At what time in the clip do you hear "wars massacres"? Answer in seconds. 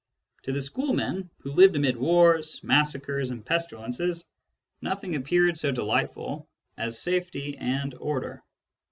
1.95-3.29